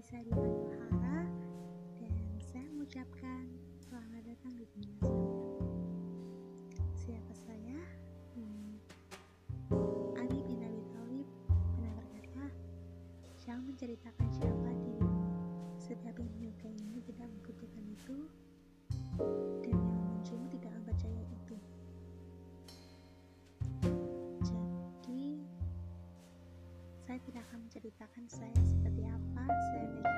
Nisa 0.00 0.16
di 0.24 0.32
Bahara 0.32 1.28
dan 2.00 2.12
saya 2.40 2.64
mengucapkan 2.72 3.44
selamat 3.84 4.32
datang 4.32 4.56
di 4.56 4.64
dunia 4.72 4.96
saya. 5.04 5.28
Siapa 6.96 7.32
saya? 7.36 7.76
Hmm. 8.32 8.80
Ali 10.16 10.40
bin 10.48 10.64
Abi 10.64 10.80
Thalib 10.88 11.28
pernah 11.52 11.92
berkata, 12.16 12.48
jangan 13.44 13.68
menceritakan 13.68 14.28
siapa 14.32 14.72
di 14.80 15.04
Setiap 15.76 16.16
yang 16.16 16.32
ini 16.80 17.04
tidak 17.04 17.28
membutuhkan 17.36 17.84
itu 17.92 18.16
dan 19.68 19.68
yang 19.68 19.84
membencimu 19.84 20.48
tidak 20.48 20.72
mempercayai 20.80 21.28
itu. 21.28 21.56
Jadi, 24.48 25.44
saya 27.04 27.20
tidak 27.20 27.44
akan 27.52 27.68
menceritakan 27.68 28.24
saya 28.32 28.56
seperti 28.64 28.89
sevdik. 29.72 30.09